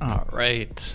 [0.00, 0.94] All right.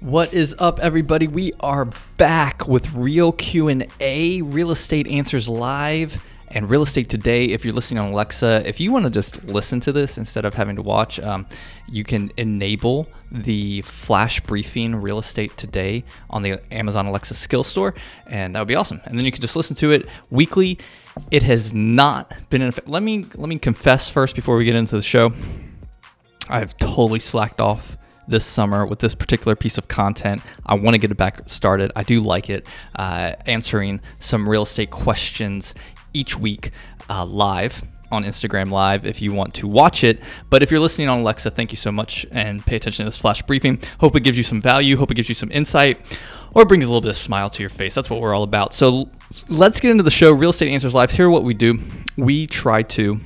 [0.00, 1.28] What is up everybody?
[1.28, 1.84] We are
[2.16, 7.46] back with Real Q&A, Real Estate Answers Live and Real Estate Today.
[7.46, 10.54] If you're listening on Alexa, if you want to just listen to this instead of
[10.54, 11.46] having to watch, um,
[11.88, 17.94] you can enable the flash briefing Real Estate Today on the Amazon Alexa skill store,
[18.26, 19.00] and that would be awesome.
[19.04, 20.78] And then you can just listen to it weekly.
[21.30, 22.72] It has not been in.
[22.86, 25.32] Let me let me confess first before we get into the show.
[26.48, 27.96] I've totally slacked off
[28.28, 30.42] this summer with this particular piece of content.
[30.64, 31.92] I want to get it back started.
[31.96, 35.74] I do like it, uh, answering some real estate questions
[36.14, 36.70] each week
[37.08, 40.20] uh, live on Instagram Live if you want to watch it.
[40.50, 43.16] But if you're listening on Alexa, thank you so much and pay attention to this
[43.16, 43.80] flash briefing.
[44.00, 45.98] Hope it gives you some value, hope it gives you some insight,
[46.54, 47.94] or brings a little bit of smile to your face.
[47.94, 48.74] That's what we're all about.
[48.74, 49.08] So
[49.48, 50.32] let's get into the show.
[50.32, 51.10] Real Estate Answers Live.
[51.10, 51.80] Here, what we do
[52.16, 53.20] we try to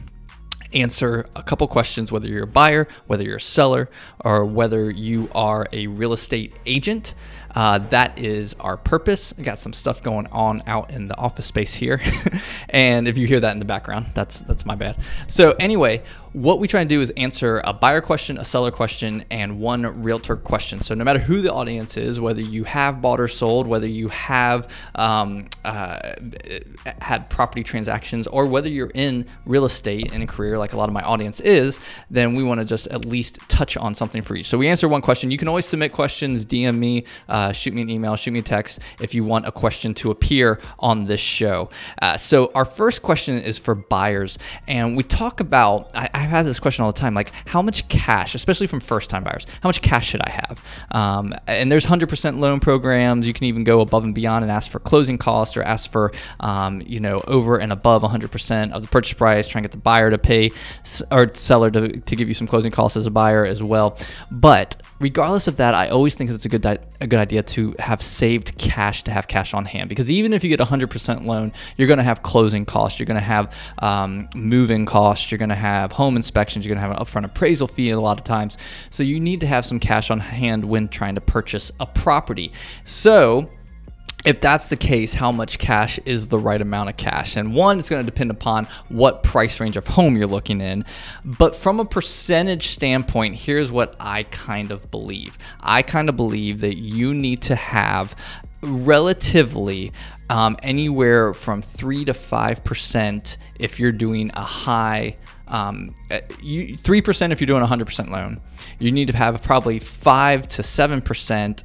[0.76, 3.88] answer a couple questions whether you're a buyer, whether you're a seller,
[4.24, 7.14] or whether you are a real estate agent.
[7.54, 9.32] Uh, that is our purpose.
[9.38, 12.02] I got some stuff going on out in the office space here,
[12.68, 14.98] and if you hear that in the background, that's that's my bad.
[15.26, 16.02] So anyway,
[16.36, 20.02] what we try and do is answer a buyer question, a seller question, and one
[20.02, 20.78] realtor question.
[20.78, 24.08] So no matter who the audience is, whether you have bought or sold, whether you
[24.08, 25.98] have um, uh,
[27.00, 30.90] had property transactions, or whether you're in real estate in a career like a lot
[30.90, 31.78] of my audience is,
[32.10, 34.48] then we want to just at least touch on something for each.
[34.48, 35.30] So we answer one question.
[35.30, 38.42] You can always submit questions, DM me, uh, shoot me an email, shoot me a
[38.42, 41.70] text if you want a question to appear on this show.
[42.02, 44.36] Uh, so our first question is for buyers,
[44.68, 45.90] and we talk about.
[45.94, 48.80] I, I I've had this question all the time, like how much cash, especially from
[48.80, 50.64] first-time buyers, how much cash should I have?
[50.90, 53.28] Um, and there's 100% loan programs.
[53.28, 56.12] You can even go above and beyond and ask for closing costs or ask for,
[56.40, 59.46] um, you know, over and above 100% of the purchase price.
[59.46, 60.50] Try and get the buyer to pay
[61.12, 63.96] or seller to, to give you some closing costs as a buyer as well.
[64.32, 67.74] But regardless of that, I always think it's a good di- a good idea to
[67.78, 71.52] have saved cash to have cash on hand because even if you get 100% loan,
[71.76, 75.50] you're going to have closing costs, you're going to have um, moving costs, you're going
[75.50, 78.24] to have home inspections, you're going to have an upfront appraisal fee a lot of
[78.24, 78.58] times.
[78.90, 82.52] So you need to have some cash on hand when trying to purchase a property.
[82.84, 83.50] So
[84.26, 87.36] if that's the case, how much cash is the right amount of cash?
[87.36, 90.84] And one, it's going to depend upon what price range of home you're looking in.
[91.24, 96.60] But from a percentage standpoint, here's what I kind of believe I kind of believe
[96.62, 98.16] that you need to have
[98.62, 99.92] relatively
[100.28, 105.16] um, anywhere from 3 to 5% if you're doing a high
[105.48, 108.40] um, uh, you, 3% if you're doing a 100% loan.
[108.78, 111.62] You need to have probably 5 to 7%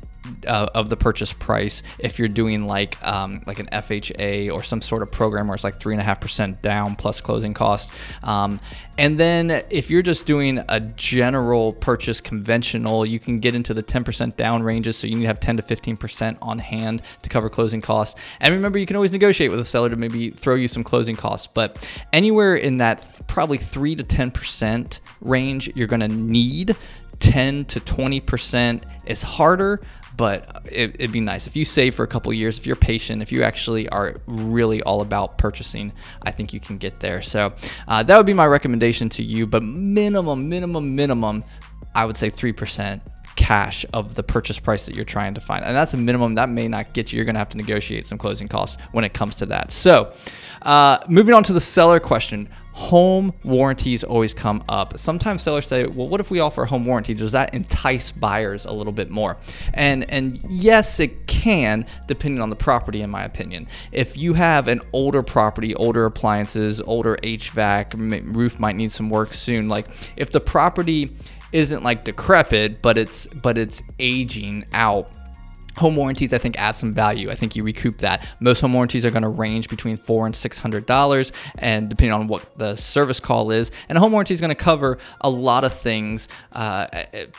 [0.47, 4.81] uh, of the purchase price if you're doing like um, like an FHA or some
[4.81, 7.91] sort of program where it's like three and a half percent down plus closing cost.
[8.23, 8.59] Um,
[8.97, 13.81] and then if you're just doing a general purchase conventional, you can get into the
[13.81, 14.97] 10% down ranges.
[14.97, 18.19] So you need to have 10 to 15% on hand to cover closing costs.
[18.39, 21.15] And remember, you can always negotiate with a seller to maybe throw you some closing
[21.15, 21.47] costs.
[21.47, 26.75] But anywhere in that probably 3 to 10% range, you're going to need
[27.21, 29.81] 10 to 20% is harder,
[30.17, 31.47] but it, would be nice.
[31.47, 34.81] If you save for a couple years if you're patient if you actually are really
[34.83, 35.93] all about purchasing
[36.23, 37.21] i think you can get there.
[37.21, 37.53] So
[37.87, 41.43] uh, that would be my recommendation to you but minimum minimum minimum
[41.95, 43.01] i would say 3%
[43.35, 45.63] cash of the purchase price that you're trying to find.
[45.63, 47.17] And that's a minimum that may not get you.
[47.17, 49.71] You're going to have to negotiate some closing costs when it comes to that.
[49.71, 50.13] So
[50.61, 54.97] uh, moving on to the seller question home warranties always come up.
[54.97, 57.13] Sometimes sellers say, "Well, what if we offer a home warranty?
[57.13, 59.37] Does that entice buyers a little bit more?"
[59.73, 63.67] And and yes, it can, depending on the property, in my opinion.
[63.91, 69.33] If you have an older property, older appliances, older HVAC, roof might need some work
[69.33, 69.67] soon.
[69.69, 71.15] Like if the property
[71.51, 75.09] isn't like decrepit, but it's but it's aging out
[75.77, 77.29] Home warranties, I think, add some value.
[77.31, 78.27] I think you recoup that.
[78.39, 82.13] Most home warranties are going to range between four and six hundred dollars, and depending
[82.13, 85.29] on what the service call is, and a home warranty is going to cover a
[85.29, 86.27] lot of things.
[86.51, 86.87] Uh,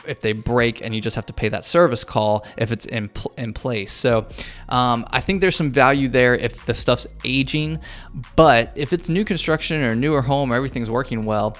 [0.07, 3.09] if they break, and you just have to pay that service call if it's in
[3.09, 3.91] pl- in place.
[3.91, 4.25] So,
[4.69, 7.79] um, I think there's some value there if the stuff's aging,
[8.35, 11.57] but if it's new construction or newer home, everything's working well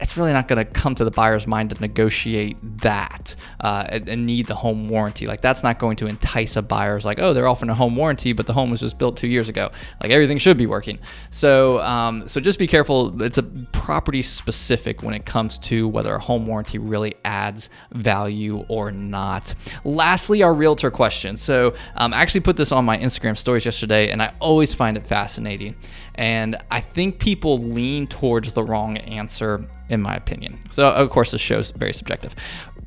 [0.00, 4.26] it's really not going to come to the buyer's mind to negotiate that uh, and,
[4.26, 5.26] need the home warranty.
[5.26, 6.96] Like that's not going to entice a buyer.
[6.96, 9.28] It's like, oh, they're offering a home warranty, but the home was just built two
[9.28, 9.70] years ago.
[10.02, 10.98] Like everything should be working.
[11.30, 13.22] So, um, so just be careful.
[13.22, 18.64] It's a property specific when it comes to whether a home warranty really adds value
[18.68, 19.54] or not.
[19.84, 21.36] Lastly, our realtor question.
[21.36, 24.96] So um, I actually put this on my Instagram stories yesterday, and I always find
[24.96, 25.76] it fascinating.
[26.16, 30.58] And I think people lean towards the wrong answer, in my opinion.
[30.70, 32.34] So, of course, this show's very subjective.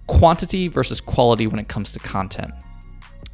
[0.07, 2.54] Quantity versus quality when it comes to content.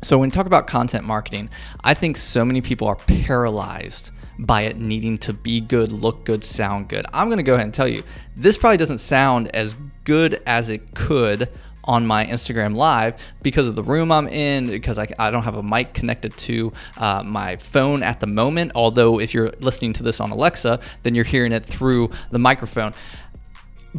[0.02, 1.50] So, when you talk about content marketing,
[1.84, 6.44] I think so many people are paralyzed by it needing to be good, look good,
[6.44, 7.06] sound good.
[7.14, 8.04] I'm going to go ahead and tell you
[8.36, 11.50] this probably doesn't sound as good as it could
[11.86, 15.56] on my Instagram Live because of the room I'm in, because I, I don't have
[15.56, 18.72] a mic connected to uh, my phone at the moment.
[18.76, 22.94] Although, if you're listening to this on Alexa, then you're hearing it through the microphone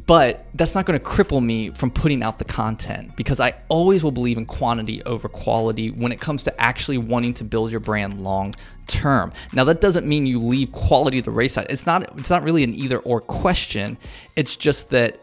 [0.05, 4.05] but that's not going to cripple me from putting out the content because I always
[4.05, 7.81] will believe in quantity over quality when it comes to actually wanting to build your
[7.81, 8.55] brand long
[8.89, 9.33] term.
[9.55, 11.69] Now that doesn't mean you leave quality to the wayside.
[11.71, 13.97] It's not it's not really an either or question.
[14.37, 15.19] It's just that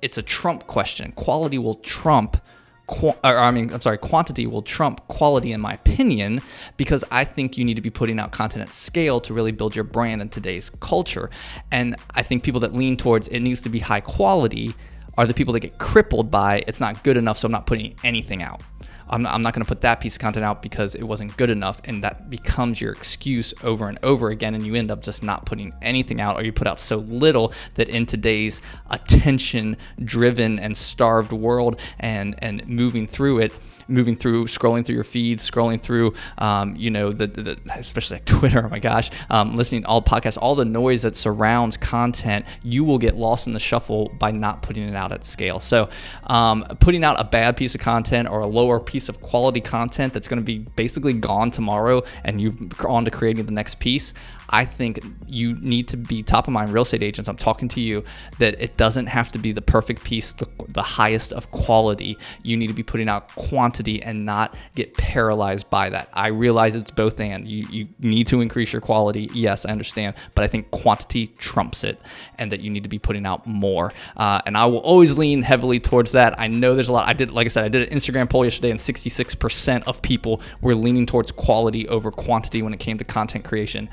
[0.00, 1.12] it's a trump question.
[1.12, 2.40] Quality will trump
[2.86, 6.42] Qu- or, I mean, I'm sorry, quantity will trump quality in my opinion
[6.76, 9.74] because I think you need to be putting out content at scale to really build
[9.74, 11.30] your brand in today's culture.
[11.70, 14.74] And I think people that lean towards it needs to be high quality
[15.16, 17.94] are the people that get crippled by it's not good enough, so I'm not putting
[18.04, 18.60] anything out.
[19.08, 21.50] I'm not, not going to put that piece of content out because it wasn't good
[21.50, 21.80] enough.
[21.84, 24.54] And that becomes your excuse over and over again.
[24.54, 27.52] And you end up just not putting anything out, or you put out so little
[27.74, 33.52] that in today's attention driven and starved world and, and moving through it,
[33.88, 38.24] moving through, scrolling through your feeds, scrolling through, um, you know, the, the, especially like
[38.26, 38.64] Twitter.
[38.64, 42.84] Oh my gosh, um, listening to all podcasts, all the noise that surrounds content, you
[42.84, 45.60] will get lost in the shuffle by not putting it out at scale.
[45.60, 45.88] So,
[46.24, 50.12] um, putting out a bad piece of content or a lower piece of quality content
[50.12, 54.14] that's going to be basically gone tomorrow, and you've on to creating the next piece.
[54.50, 57.28] I think you need to be top of mind real estate agents.
[57.28, 58.04] I'm talking to you
[58.38, 62.18] that it doesn't have to be the perfect piece, the, the highest of quality.
[62.42, 66.08] You need to be putting out quantity and not get paralyzed by that.
[66.12, 67.46] I realize it's both and.
[67.46, 69.30] You, you need to increase your quality.
[69.34, 70.14] Yes, I understand.
[70.34, 72.00] But I think quantity trumps it
[72.38, 73.90] and that you need to be putting out more.
[74.16, 76.38] Uh, and I will always lean heavily towards that.
[76.38, 77.08] I know there's a lot.
[77.08, 80.40] I did, like I said, I did an Instagram poll yesterday and 66% of people
[80.60, 83.88] were leaning towards quality over quantity when it came to content creation.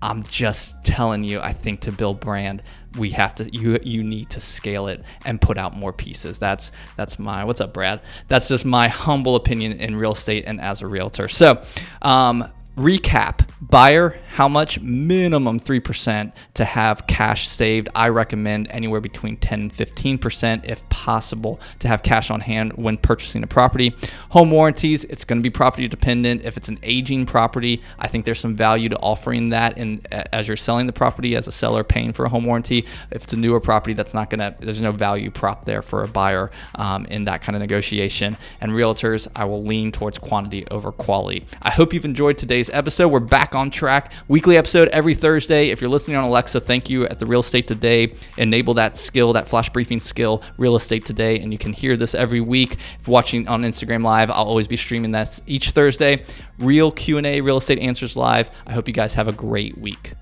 [0.00, 2.62] I'm just telling you, I think to build brand,
[2.98, 6.38] we have to you you need to scale it and put out more pieces.
[6.38, 8.00] That's that's my what's up, Brad?
[8.28, 11.28] That's just my humble opinion in real estate and as a realtor.
[11.28, 11.62] So,
[12.02, 12.48] um,
[12.78, 13.48] recap.
[13.60, 14.80] Buyer how much?
[14.80, 17.88] Minimum 3% to have cash saved.
[17.96, 22.98] I recommend anywhere between 10 and 15% if possible to have cash on hand when
[22.98, 23.96] purchasing a property.
[24.30, 26.42] Home warranties it's going to be property dependent.
[26.44, 30.00] If it's an aging property i think there's some value to offering that in
[30.32, 32.86] as you're selling the property as a seller paying for a home warranty.
[33.10, 36.04] If it's a newer property that's not going to there's no value prop there for
[36.04, 38.36] a buyer um, in that kind of negotiation.
[38.60, 41.44] And realtors i will lean towards quantity over quality.
[41.60, 43.08] I hope you've enjoyed today's today's episode.
[43.08, 44.12] We're back on track.
[44.28, 45.70] Weekly episode every Thursday.
[45.70, 48.14] If you're listening on Alexa, thank you at the Real Estate Today.
[48.36, 52.14] Enable that skill, that flash briefing skill, Real Estate Today, and you can hear this
[52.14, 52.76] every week.
[53.00, 56.24] If watching on Instagram Live, I'll always be streaming that each Thursday.
[56.58, 58.50] Real Q&A, Real Estate Answers Live.
[58.66, 60.12] I hope you guys have a great week.